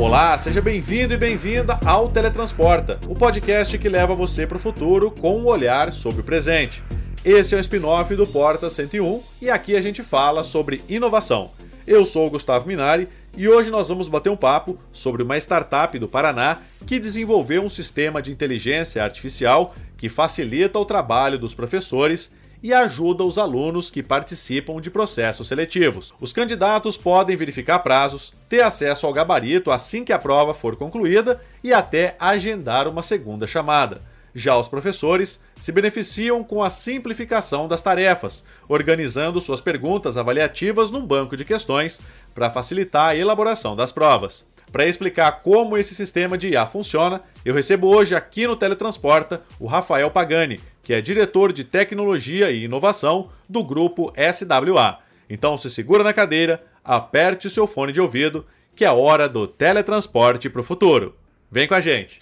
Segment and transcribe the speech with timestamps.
[0.00, 5.10] Olá, seja bem-vindo e bem-vinda ao Teletransporta, o podcast que leva você para o futuro
[5.10, 6.82] com um olhar sobre o presente.
[7.22, 11.50] Esse é o spin-off do Porta 101 e aqui a gente fala sobre inovação.
[11.86, 15.98] Eu sou o Gustavo Minari e hoje nós vamos bater um papo sobre uma startup
[15.98, 22.32] do Paraná que desenvolveu um sistema de inteligência artificial que facilita o trabalho dos professores
[22.62, 26.14] e ajuda os alunos que participam de processos seletivos.
[26.18, 31.38] Os candidatos podem verificar prazos, ter acesso ao gabarito assim que a prova for concluída
[31.62, 34.00] e até agendar uma segunda chamada.
[34.34, 41.04] Já os professores se beneficiam com a simplificação das tarefas, organizando suas perguntas avaliativas num
[41.04, 42.00] banco de questões
[42.34, 44.46] para facilitar a elaboração das provas.
[44.72, 49.66] Para explicar como esse sistema de IA funciona, eu recebo hoje aqui no Teletransporta o
[49.66, 54.98] Rafael Pagani, que é diretor de tecnologia e inovação do grupo SWA.
[55.28, 59.46] Então se segura na cadeira, aperte o seu fone de ouvido, que é hora do
[59.46, 61.16] teletransporte para o futuro.
[61.50, 62.18] Vem com a gente!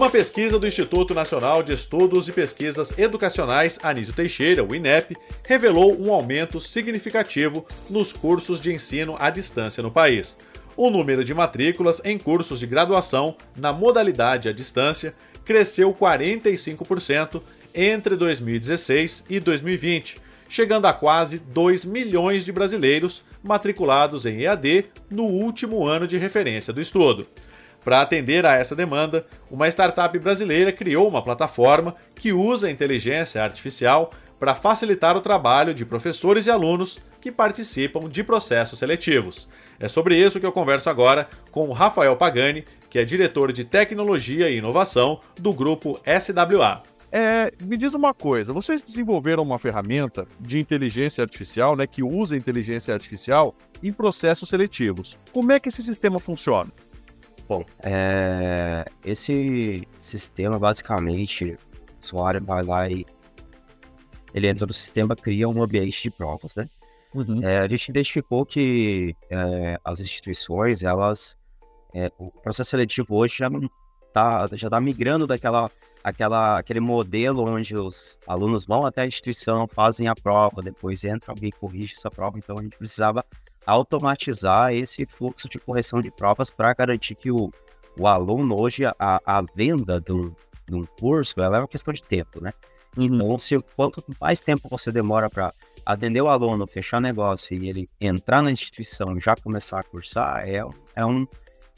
[0.00, 5.14] Uma pesquisa do Instituto Nacional de Estudos e Pesquisas Educacionais Anísio Teixeira, o INEP,
[5.46, 10.38] revelou um aumento significativo nos cursos de ensino à distância no país.
[10.74, 17.42] O número de matrículas em cursos de graduação na modalidade à distância cresceu 45%
[17.74, 20.16] entre 2016 e 2020,
[20.48, 26.72] chegando a quase 2 milhões de brasileiros matriculados em EAD no último ano de referência
[26.72, 27.26] do estudo.
[27.84, 34.10] Para atender a essa demanda, uma startup brasileira criou uma plataforma que usa inteligência artificial
[34.38, 39.48] para facilitar o trabalho de professores e alunos que participam de processos seletivos.
[39.78, 43.64] É sobre isso que eu converso agora com o Rafael Pagani, que é diretor de
[43.64, 46.82] tecnologia e inovação do grupo SWA.
[47.12, 52.36] É, me diz uma coisa, vocês desenvolveram uma ferramenta de inteligência artificial, né, que usa
[52.36, 55.18] inteligência artificial em processos seletivos.
[55.32, 56.70] Como é que esse sistema funciona?
[57.50, 61.58] Bom, é, esse sistema basicamente, o
[62.00, 63.04] usuário vai lá e
[64.32, 66.68] ele entra no sistema, cria um ambiente de provas, né?
[67.12, 67.42] Uhum.
[67.42, 71.36] É, a gente identificou que é, as instituições, elas,
[71.92, 73.50] é, o processo seletivo hoje já
[74.06, 75.68] está já tá migrando daquela
[76.04, 81.32] aquela, aquele modelo onde os alunos vão até a instituição, fazem a prova, depois entra
[81.32, 83.24] alguém corrige essa prova, então a gente precisava
[83.66, 87.50] automatizar esse fluxo de correção de provas para garantir que o,
[87.98, 90.34] o aluno hoje, a, a venda de um,
[90.66, 92.52] de um curso, ela é uma questão de tempo, né?
[92.96, 95.54] Então, se quanto mais tempo você demora para
[95.86, 100.42] atender o aluno, fechar negócio e ele entrar na instituição e já começar a cursar,
[100.48, 100.60] é,
[100.96, 101.26] é, um,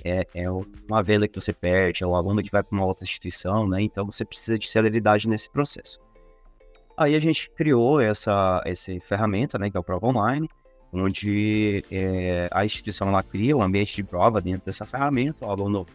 [0.04, 3.04] é, é uma venda que você perde, é o aluno que vai para uma outra
[3.04, 3.82] instituição, né?
[3.82, 5.98] Então, você precisa de celeridade nesse processo.
[6.96, 10.48] Aí a gente criou essa, essa ferramenta, né, que é o Prova Online,
[10.92, 15.86] onde é, a instituição ela cria um ambiente de prova dentro dessa ferramenta, o aluno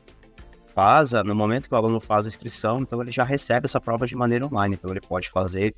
[0.73, 4.07] faz, no momento que o aluno faz a inscrição, então ele já recebe essa prova
[4.07, 5.75] de maneira online, então ele pode fazer,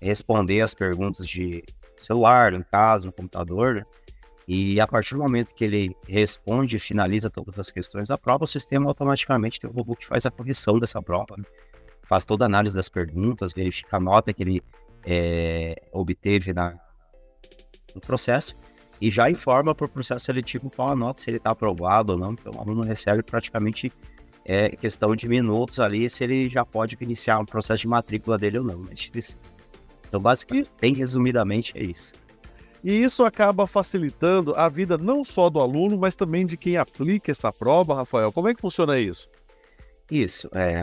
[0.00, 1.62] responder as perguntas de
[1.96, 3.82] celular, no caso, no computador, né?
[4.46, 8.44] e a partir do momento que ele responde e finaliza todas as questões da prova,
[8.44, 11.44] o sistema automaticamente tem um robô que faz a correção dessa prova, né?
[12.02, 14.62] faz toda a análise das perguntas, verifica a nota que ele
[15.04, 16.76] é, obteve na,
[17.94, 18.54] no processo
[19.00, 22.18] e já informa para o processo seletivo qual a nota, se ele está aprovado ou
[22.18, 22.32] não.
[22.32, 23.92] Então, o aluno recebe praticamente
[24.44, 28.58] é, questão de minutos ali se ele já pode iniciar o processo de matrícula dele
[28.58, 29.38] ou não na instituição.
[30.06, 32.12] Então, basicamente, bem resumidamente, é isso.
[32.84, 37.30] E isso acaba facilitando a vida não só do aluno, mas também de quem aplica
[37.30, 38.32] essa prova, Rafael.
[38.32, 39.28] Como é que funciona isso?
[40.10, 40.48] Isso.
[40.52, 40.82] É,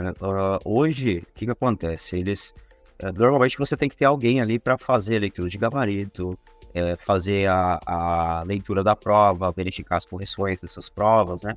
[0.65, 2.17] hoje, o que, que acontece?
[2.17, 2.53] Eles
[3.01, 6.37] é, normalmente você tem que ter alguém ali para fazer a leitura de gabarito,
[6.73, 11.53] é, fazer a, a, leitura da prova, verificar as correções dessas provas, né?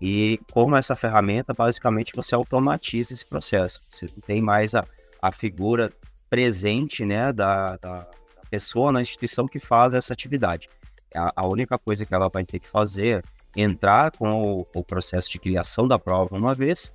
[0.00, 3.80] E como essa ferramenta, basicamente você automatiza esse processo.
[3.88, 4.84] Você não tem mais a,
[5.22, 5.90] a figura
[6.28, 8.06] presente, né, da, da
[8.50, 10.68] pessoa na instituição que faz essa atividade.
[11.14, 13.24] a, a, única coisa que ela vai ter que fazer
[13.56, 16.90] é entrar com o, o processo de criação da prova uma vez,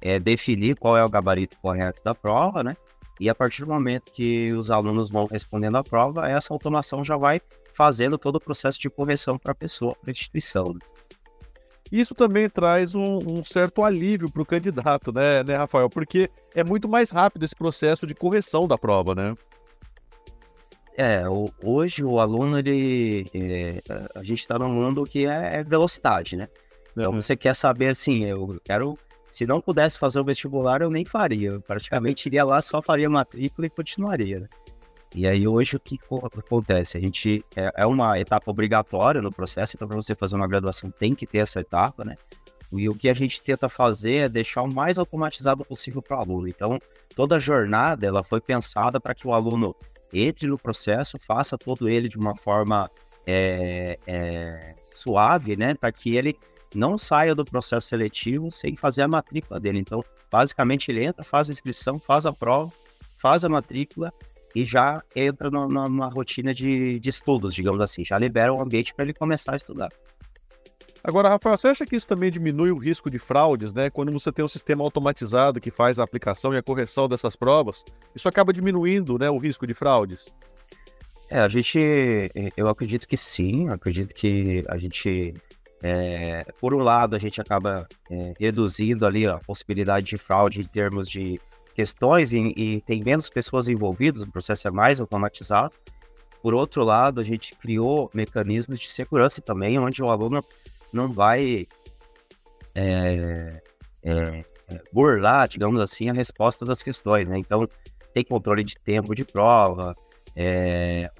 [0.00, 2.76] é, definir qual é o gabarito correto da prova, né?
[3.20, 7.16] E a partir do momento que os alunos vão respondendo a prova, essa automação já
[7.16, 7.40] vai
[7.72, 10.64] fazendo todo o processo de correção para a pessoa, para a instituição.
[10.64, 10.80] Né?
[11.92, 15.88] Isso também traz um, um certo alívio para o candidato, né, né, Rafael?
[15.88, 19.34] Porque é muito mais rápido esse processo de correção da prova, né?
[20.96, 23.26] É, o, hoje o aluno, ele.
[23.34, 23.82] É,
[24.14, 26.48] a gente está num mundo que é, é velocidade, né?
[26.92, 27.20] Então uhum.
[27.20, 28.96] você quer saber assim, eu quero.
[29.34, 31.48] Se não pudesse fazer o vestibular, eu nem faria.
[31.48, 34.38] Eu praticamente iria lá, só faria matrícula e continuaria.
[34.38, 34.48] Né?
[35.12, 35.98] E aí hoje o que
[36.38, 36.96] acontece?
[36.96, 40.88] A gente é, é uma etapa obrigatória no processo, então para você fazer uma graduação
[40.88, 42.14] tem que ter essa etapa, né?
[42.72, 46.20] E o que a gente tenta fazer é deixar o mais automatizado possível para o
[46.20, 46.46] aluno.
[46.46, 46.78] Então,
[47.16, 49.74] toda a jornada ela foi pensada para que o aluno
[50.12, 52.88] entre no processo, faça todo ele de uma forma
[53.26, 55.74] é, é, suave, né?
[55.74, 56.38] Para que ele
[56.74, 59.78] não saia do processo seletivo sem fazer a matrícula dele.
[59.78, 62.72] Então, basicamente, ele entra, faz a inscrição, faz a prova,
[63.14, 64.12] faz a matrícula
[64.54, 68.04] e já entra numa rotina de, de estudos, digamos assim.
[68.04, 69.88] Já libera o ambiente para ele começar a estudar.
[71.02, 73.90] Agora, Rafael, você acha que isso também diminui o risco de fraudes, né?
[73.90, 77.84] Quando você tem um sistema automatizado que faz a aplicação e a correção dessas provas,
[78.14, 80.34] isso acaba diminuindo, né, o risco de fraudes?
[81.28, 81.78] É, a gente,
[82.56, 85.34] eu acredito que sim, acredito que a gente,
[85.86, 90.64] é, por um lado, a gente acaba é, reduzindo ali a possibilidade de fraude em
[90.64, 91.38] termos de
[91.74, 95.74] questões e, e tem menos pessoas envolvidas, o processo é mais automatizado.
[96.42, 100.42] Por outro lado, a gente criou mecanismos de segurança também, onde o aluno
[100.90, 101.66] não vai
[102.74, 103.60] é,
[104.02, 107.36] é, é, burlar, digamos assim, a resposta das questões, né?
[107.36, 107.68] Então,
[108.14, 109.94] tem controle de tempo de prova,
[110.34, 111.10] é,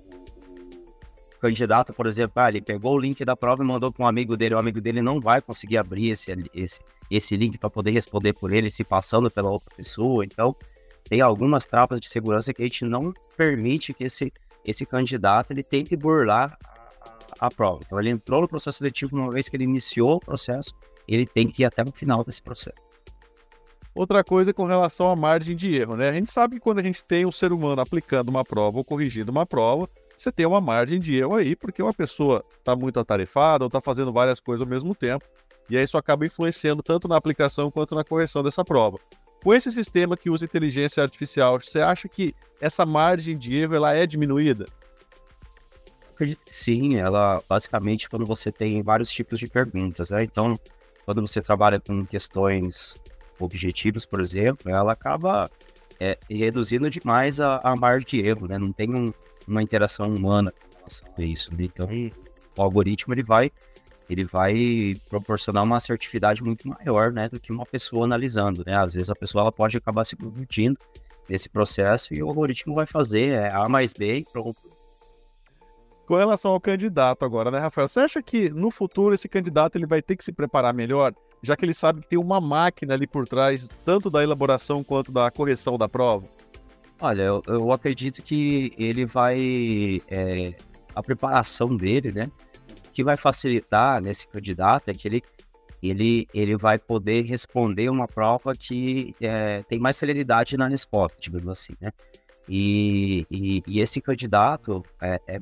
[1.44, 4.34] candidato, por exemplo, ah, ele pegou o link da prova e mandou para um amigo
[4.34, 6.80] dele, o amigo dele não vai conseguir abrir esse, esse,
[7.10, 10.56] esse link para poder responder por ele, se passando pela outra pessoa, então
[11.06, 14.32] tem algumas trapas de segurança que a gente não permite que esse,
[14.64, 16.56] esse candidato ele tente burlar
[17.38, 17.82] a prova.
[17.84, 20.72] Então ele entrou no processo seletivo uma vez que ele iniciou o processo,
[21.06, 22.94] ele tem que ir até o final desse processo.
[23.94, 26.08] Outra coisa é com relação à margem de erro, né?
[26.08, 28.84] A gente sabe que quando a gente tem um ser humano aplicando uma prova ou
[28.84, 32.98] corrigindo uma prova, você tem uma margem de erro aí, porque uma pessoa está muito
[33.00, 35.24] atarefada ou está fazendo várias coisas ao mesmo tempo,
[35.68, 38.98] e aí isso acaba influenciando tanto na aplicação quanto na correção dessa prova.
[39.42, 43.94] Com esse sistema que usa inteligência artificial, você acha que essa margem de erro ela
[43.94, 44.64] é diminuída?
[46.50, 50.22] Sim, ela basicamente quando você tem vários tipos de perguntas, né?
[50.22, 50.58] Então,
[51.04, 52.94] quando você trabalha com questões
[53.38, 55.50] objetivas, por exemplo, ela acaba
[56.00, 58.56] é, reduzindo demais a, a margem de erro, né?
[58.56, 59.12] Não tem um,
[59.46, 61.54] uma interação humana com relação a isso.
[61.54, 61.64] Né?
[61.64, 61.88] Então,
[62.56, 63.50] o algoritmo ele vai
[64.08, 68.76] ele vai proporcionar uma assertividade muito maior, né, do que uma pessoa analisando, né?
[68.76, 70.78] Às vezes a pessoa ela pode acabar se confundindo
[71.28, 74.60] nesse processo e o algoritmo vai fazer é, A mais B e pronto.
[76.06, 77.88] Com relação ao candidato agora, né, Rafael?
[77.88, 81.56] Você acha que no futuro esse candidato ele vai ter que se preparar melhor, já
[81.56, 85.30] que ele sabe que tem uma máquina ali por trás, tanto da elaboração quanto da
[85.30, 86.28] correção da prova?
[87.00, 90.00] Olha, eu, eu acredito que ele vai.
[90.08, 90.54] É,
[90.94, 92.30] a preparação dele, né?
[92.94, 95.22] que vai facilitar nesse candidato é que ele,
[95.82, 101.48] ele, ele vai poder responder uma prova que é, tem mais celeridade na resposta, digamos
[101.48, 101.92] assim, né?
[102.48, 105.40] E, e, e esse candidato é, é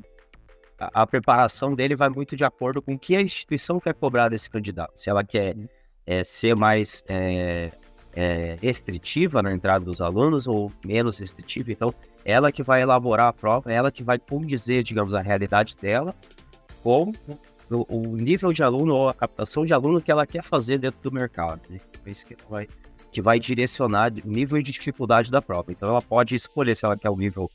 [0.79, 4.49] a, preparação dele vai muito de acordo com o que a instituição quer cobrar desse
[4.49, 4.97] candidato.
[4.97, 5.55] Se ela quer
[6.05, 7.03] é, ser mais
[8.15, 11.93] é, restritiva na entrada dos alunos ou menos restritiva, então
[12.23, 16.15] ela que vai elaborar a prova, ela que vai condizer, digamos, a realidade dela
[16.83, 17.11] com
[17.69, 20.99] o, o nível de aluno ou a captação de aluno que ela quer fazer dentro
[21.01, 21.61] do mercado.
[21.69, 21.79] Né?
[22.05, 22.67] É isso que vai,
[23.11, 25.71] que vai direcionar o nível de dificuldade da prova.
[25.71, 27.49] Então ela pode escolher se ela quer o nível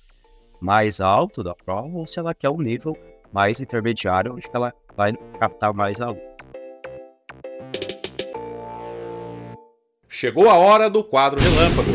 [0.61, 2.97] mais alto da prova ou se ela quer um nível
[3.33, 6.28] mais intermediário, onde ela vai captar mais alunos.
[10.11, 11.93] Chegou a hora do quadro relâmpago.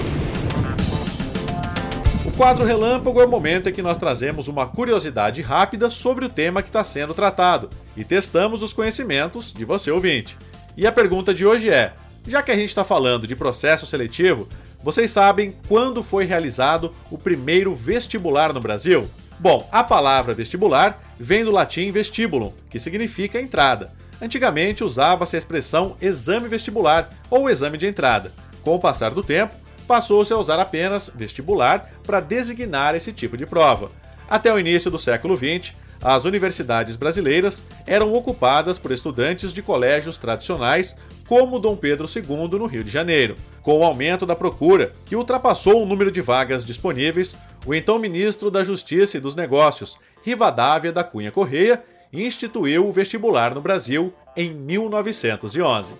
[2.24, 6.30] O quadro relâmpago é o momento em que nós trazemos uma curiosidade rápida sobre o
[6.30, 10.38] tema que está sendo tratado e testamos os conhecimentos de você ouvinte.
[10.78, 11.94] E a pergunta de hoje é:
[12.26, 14.48] já que a gente está falando de processo seletivo,
[14.84, 19.10] vocês sabem quando foi realizado o primeiro vestibular no Brasil?
[19.40, 23.92] Bom, a palavra vestibular vem do latim vestibulum, que significa entrada.
[24.22, 28.32] Antigamente usava-se a expressão exame vestibular ou exame de entrada.
[28.62, 29.56] Com o passar do tempo,
[29.88, 33.92] passou-se a usar apenas vestibular para designar esse tipo de prova.
[34.30, 40.18] Até o início do século XX, as universidades brasileiras eram ocupadas por estudantes de colégios
[40.18, 43.38] tradicionais, como Dom Pedro II no Rio de Janeiro.
[43.62, 48.52] Com o aumento da procura, que ultrapassou o número de vagas disponíveis, o então ministro
[48.52, 51.82] da Justiça e dos Negócios, Rivadavia da Cunha Correia,
[52.14, 55.96] instituiu o vestibular no Brasil em 1911.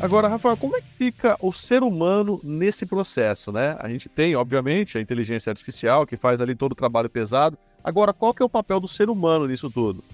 [0.00, 3.74] Agora, Rafael, como é que fica o ser humano nesse processo, né?
[3.80, 7.56] A gente tem, obviamente, a inteligência artificial que faz ali todo o trabalho pesado.
[7.82, 10.04] Agora, qual que é o papel do ser humano nisso tudo?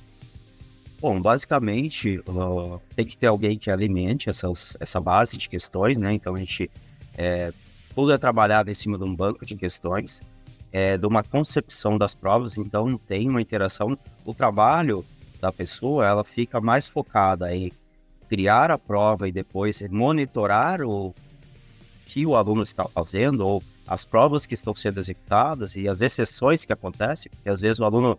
[1.00, 6.12] Bom, basicamente, uh, tem que ter alguém que alimente essas, essa base de questões, né?
[6.12, 6.71] Então, a gente,
[7.16, 7.54] é,
[7.95, 10.21] tudo é trabalhado em cima de um banco de questões,
[10.71, 13.97] é, de uma concepção das provas, então tem uma interação.
[14.26, 15.02] O trabalho
[15.40, 17.73] da pessoa, ela fica mais focada em
[18.28, 21.14] criar a prova e depois monitorar o
[22.04, 26.66] que o aluno está fazendo ou as provas que estão sendo executadas e as exceções
[26.66, 28.19] que acontecem, porque às vezes o aluno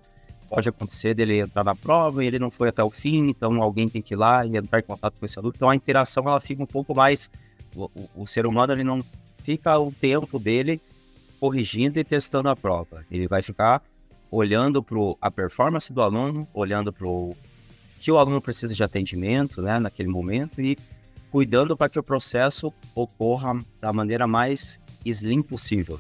[0.52, 3.88] pode acontecer dele entrar na prova e ele não foi até o fim, então alguém
[3.88, 5.54] tem que ir lá e entrar em contato com esse aluno.
[5.56, 7.32] Então a interação ela fica um pouco mais
[7.74, 9.02] o, o, o ser humano ele não
[9.46, 10.82] fica o tempo dele
[11.40, 13.06] corrigindo e testando a prova.
[13.10, 13.82] Ele vai ficar
[14.30, 17.34] olhando para a performance do aluno, olhando para o
[18.02, 20.78] que o aluno precisa de atendimento né, naquele momento e
[21.32, 25.98] cuidando para que o processo ocorra da maneira mais slim possível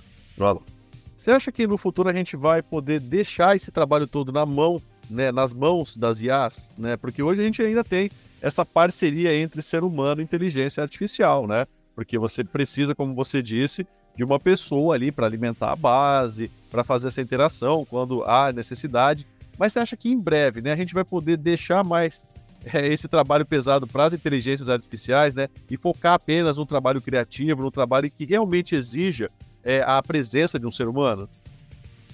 [1.21, 4.81] Você acha que no futuro a gente vai poder deixar esse trabalho todo na mão,
[5.07, 6.97] né, nas mãos das IAs, né?
[6.97, 8.09] Porque hoje a gente ainda tem
[8.41, 11.67] essa parceria entre ser humano e inteligência artificial, né?
[11.93, 13.85] Porque você precisa, como você disse,
[14.15, 19.27] de uma pessoa ali para alimentar a base, para fazer essa interação quando há necessidade.
[19.59, 22.25] Mas você acha que em breve, né, a gente vai poder deixar mais
[22.65, 27.61] é, esse trabalho pesado para as inteligências artificiais, né, e focar apenas no trabalho criativo,
[27.61, 29.29] no trabalho que realmente exija
[29.63, 31.29] é, a presença de um ser humano?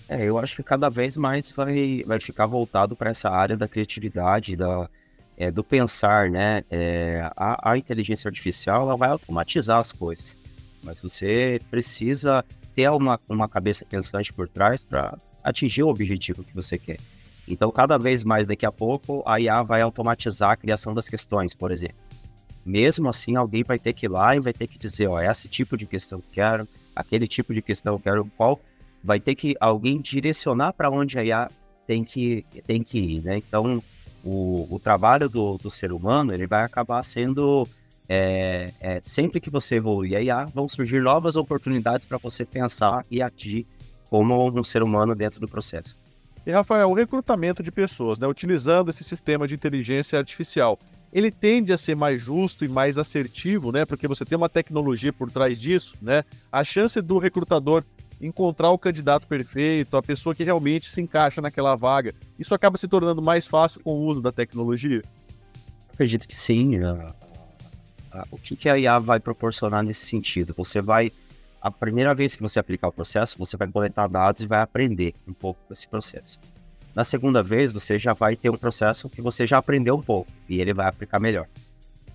[0.09, 3.67] É, eu acho que cada vez mais vai, vai ficar voltado para essa área da
[3.67, 4.89] criatividade, da,
[5.37, 6.63] é, do pensar, né?
[6.71, 10.37] É, a, a, inteligência artificial ela vai automatizar as coisas,
[10.83, 16.55] mas você precisa ter uma, uma cabeça pensante por trás para atingir o objetivo que
[16.55, 16.97] você quer.
[17.47, 21.53] Então, cada vez mais daqui a pouco, a IA vai automatizar a criação das questões,
[21.53, 21.95] por exemplo.
[22.65, 25.47] Mesmo assim, alguém vai ter que ir lá e vai ter que dizer, ó, esse
[25.47, 26.67] tipo de questão que quero,
[26.99, 28.59] aquele tipo de questão que quero, qual
[29.03, 31.49] vai ter que alguém direcionar para onde a IA
[31.85, 33.37] tem que, tem que ir, né?
[33.37, 33.81] Então,
[34.23, 37.67] o, o trabalho do, do ser humano, ele vai acabar sendo...
[38.09, 43.05] É, é, sempre que você evoluir a IA, vão surgir novas oportunidades para você pensar
[43.11, 43.67] e agir
[44.09, 45.97] como um ser humano dentro do processo.
[46.45, 50.79] E, Rafael, o recrutamento de pessoas, né, utilizando esse sistema de inteligência artificial,
[51.17, 53.85] ele tende a ser mais justo e mais assertivo, né?
[53.85, 56.23] Porque você tem uma tecnologia por trás disso, né?
[56.51, 57.83] A chance do recrutador
[58.21, 62.87] encontrar o candidato perfeito, a pessoa que realmente se encaixa naquela vaga, isso acaba se
[62.87, 65.01] tornando mais fácil com o uso da tecnologia?
[65.91, 66.73] Acredito que sim.
[68.29, 70.53] O que a IA vai proporcionar nesse sentido?
[70.55, 71.11] Você vai
[71.59, 75.15] a primeira vez que você aplicar o processo, você vai coletar dados e vai aprender
[75.27, 76.39] um pouco desse processo.
[76.97, 80.31] Na segunda vez, você já vai ter um processo que você já aprendeu um pouco
[80.49, 81.45] e ele vai aplicar melhor.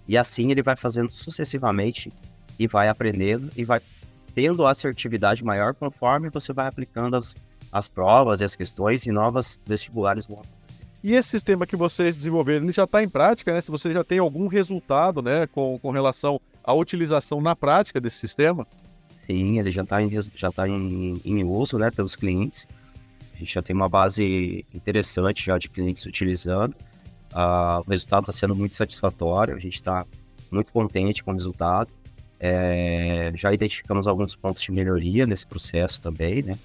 [0.09, 2.13] E assim ele vai fazendo sucessivamente
[2.59, 3.81] e vai aprendendo e vai
[4.35, 7.33] tendo assertividade maior conforme você vai aplicando as,
[7.71, 10.83] as provas e as questões e novas vestibulares vão acontecer.
[11.01, 13.61] E esse sistema que vocês desenvolveram, ele já está em prática, né?
[13.61, 18.19] Se você já tem algum resultado, né, com, com relação à utilização na prática desse
[18.19, 18.67] sistema?
[19.29, 22.67] Sim, ele já está em, já tá em, em uso né, pelos clientes.
[23.43, 26.75] Gente já tem uma base interessante já de clientes utilizando.
[27.33, 30.07] Uh, o resultado está sendo muito satisfatório, a gente está
[30.51, 31.91] muito contente com o resultado.
[32.39, 36.59] É, já identificamos alguns pontos de melhoria nesse processo também, né?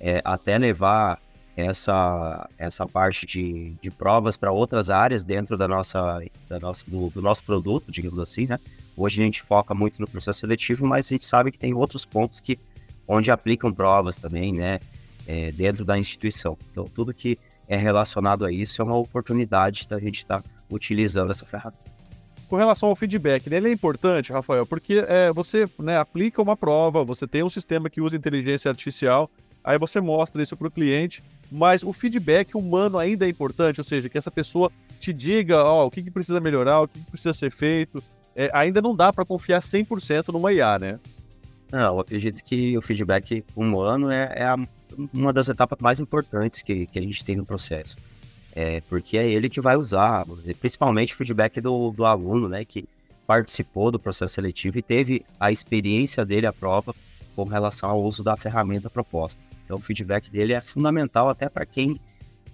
[0.00, 1.20] É, até levar
[1.54, 7.10] essa, essa parte de, de provas para outras áreas dentro da nossa, da nossa, do,
[7.10, 8.58] do, nosso produto, digamos assim, né?
[8.96, 12.06] Hoje a gente foca muito no processo seletivo, mas a gente sabe que tem outros
[12.06, 12.58] pontos que
[13.06, 14.80] onde aplicam provas também, né?
[15.26, 16.58] É, dentro da instituição.
[16.70, 17.38] Então, tudo que
[17.68, 21.92] é relacionado a isso é uma oportunidade da gente estar tá utilizando essa ferramenta.
[22.48, 26.56] Com relação ao feedback, né, ele é importante, Rafael, porque é, você né, aplica uma
[26.56, 29.30] prova, você tem um sistema que usa inteligência artificial,
[29.64, 33.84] aí você mostra isso para o cliente, mas o feedback humano ainda é importante, ou
[33.84, 37.10] seja, que essa pessoa te diga ó, o que, que precisa melhorar, o que, que
[37.10, 38.02] precisa ser feito,
[38.36, 41.00] é, ainda não dá para confiar 100% numa IA, né?
[41.70, 44.56] Não, eu acredito que o feedback humano é, é a,
[45.12, 47.96] uma das etapas mais importantes que, que a gente tem no processo.
[48.54, 50.26] É, porque é ele que vai usar,
[50.60, 52.64] principalmente o feedback do, do aluno, né?
[52.64, 52.86] Que
[53.26, 56.94] participou do processo seletivo e teve a experiência dele à prova
[57.34, 59.40] com relação ao uso da ferramenta proposta.
[59.64, 61.98] Então, o feedback dele é fundamental até para quem,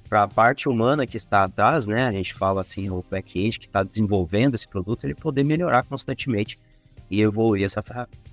[0.09, 2.07] para a parte humana que está atrás, né?
[2.07, 6.59] A gente fala assim, o back-end que está desenvolvendo esse produto, ele poder melhorar constantemente
[7.11, 8.28] e evoluir essa ferramenta.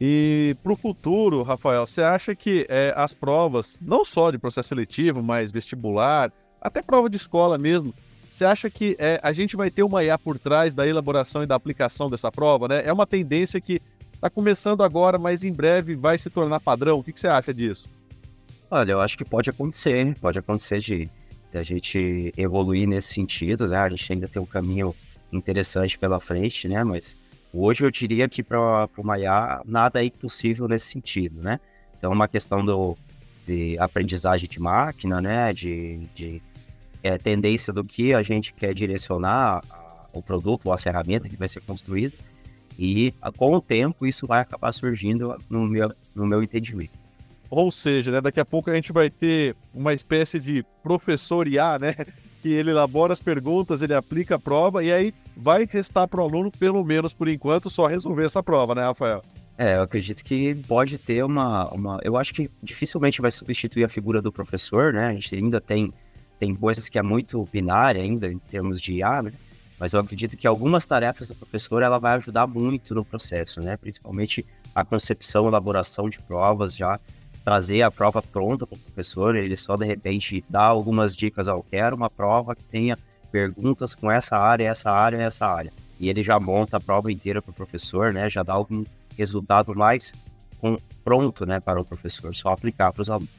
[0.00, 4.68] E para o futuro, Rafael, você acha que é, as provas, não só de processo
[4.68, 7.92] seletivo, mas vestibular, até prova de escola mesmo,
[8.30, 11.46] você acha que é, a gente vai ter uma IA por trás da elaboração e
[11.46, 12.68] da aplicação dessa prova?
[12.68, 12.82] Né?
[12.84, 13.80] É uma tendência que
[14.12, 16.98] está começando agora, mas em breve vai se tornar padrão.
[16.98, 17.88] O que, que você acha disso?
[18.70, 21.08] Olha, eu acho que pode acontecer, pode acontecer de,
[21.50, 23.78] de a gente evoluir nesse sentido, né?
[23.78, 24.94] A gente ainda tem um caminho
[25.32, 26.84] interessante pela frente, né?
[26.84, 27.16] Mas
[27.52, 31.58] Hoje eu diria que para o Maiá nada é impossível nesse sentido, né?
[31.96, 32.96] Então, uma questão do,
[33.46, 35.52] de aprendizagem de máquina, né?
[35.52, 36.42] De, de
[37.02, 39.62] é, tendência do que a gente quer direcionar
[40.12, 42.14] o produto ou a ferramenta que vai ser construída.
[42.78, 46.92] E com o tempo isso vai acabar surgindo no meu, no meu entendimento.
[47.50, 51.78] Ou seja, né, daqui a pouco a gente vai ter uma espécie de professor IA,
[51.78, 51.94] né?
[52.48, 56.24] Que ele elabora as perguntas, ele aplica a prova e aí vai restar para o
[56.24, 59.20] aluno, pelo menos por enquanto, só resolver essa prova, né, Rafael?
[59.58, 61.98] É, eu acredito que pode ter uma, uma.
[62.02, 65.08] Eu acho que dificilmente vai substituir a figura do professor, né?
[65.08, 65.92] A gente ainda tem,
[66.38, 69.32] tem coisas que é muito binária ainda em termos de IA, né?
[69.78, 73.76] Mas eu acredito que algumas tarefas do professor ela vai ajudar muito no processo, né?
[73.76, 76.98] Principalmente a concepção, elaboração de provas já
[77.48, 81.62] trazer a prova pronta para o professor, ele só de repente dá algumas dicas, ao
[81.62, 82.98] quero uma prova que tenha
[83.32, 85.72] perguntas com essa área, essa área, essa área.
[85.98, 88.28] E ele já monta a prova inteira para o professor, né?
[88.28, 88.84] Já dá algum
[89.16, 90.12] resultado mais
[90.60, 93.30] com, pronto, né, para o professor, só aplicar para os alunos.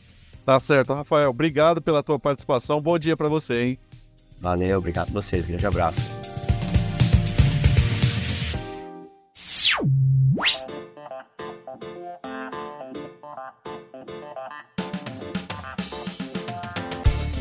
[0.43, 1.29] Tá certo, Rafael.
[1.29, 2.81] Obrigado pela tua participação.
[2.81, 3.79] Bom dia para você, hein?
[4.41, 5.45] Valeu, obrigado a vocês.
[5.45, 6.28] Grande abraço.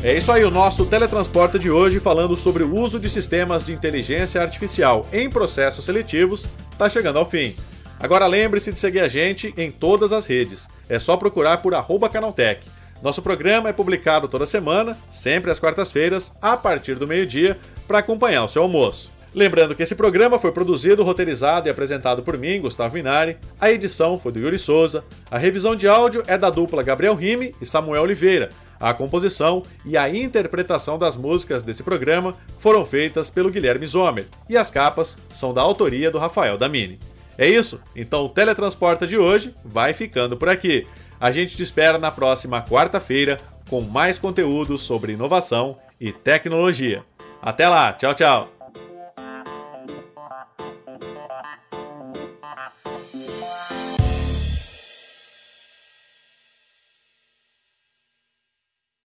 [0.01, 3.73] É isso aí, o nosso teletransporte de hoje falando sobre o uso de sistemas de
[3.73, 7.53] inteligência artificial em processos seletivos está chegando ao fim.
[7.99, 10.69] Agora lembre-se de seguir a gente em todas as redes.
[10.87, 11.73] É só procurar por
[12.09, 12.65] Canaltech.
[13.03, 18.45] Nosso programa é publicado toda semana, sempre às quartas-feiras, a partir do meio-dia, para acompanhar
[18.45, 19.11] o seu almoço.
[19.33, 23.37] Lembrando que esse programa foi produzido, roteirizado e apresentado por mim, Gustavo Minari.
[23.61, 25.03] A edição foi do Yuri Souza.
[25.29, 28.49] A revisão de áudio é da dupla Gabriel Rime e Samuel Oliveira.
[28.79, 34.25] A composição e a interpretação das músicas desse programa foram feitas pelo Guilherme Zomer.
[34.49, 36.99] E as capas são da autoria do Rafael Damini.
[37.37, 37.79] É isso?
[37.95, 40.87] Então o Teletransporta de hoje vai ficando por aqui.
[41.19, 43.39] A gente te espera na próxima quarta-feira
[43.69, 47.03] com mais conteúdo sobre inovação e tecnologia.
[47.41, 48.58] Até lá, tchau, tchau!